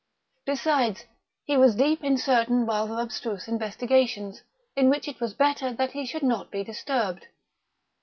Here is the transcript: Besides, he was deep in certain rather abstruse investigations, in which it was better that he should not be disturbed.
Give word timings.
Besides, 0.45 1.05
he 1.43 1.55
was 1.57 1.75
deep 1.75 2.03
in 2.03 2.17
certain 2.17 2.65
rather 2.65 2.97
abstruse 2.99 3.47
investigations, 3.47 4.41
in 4.75 4.89
which 4.89 5.07
it 5.07 5.19
was 5.21 5.35
better 5.35 5.73
that 5.73 5.91
he 5.91 6.07
should 6.07 6.23
not 6.23 6.49
be 6.49 6.63
disturbed. 6.63 7.27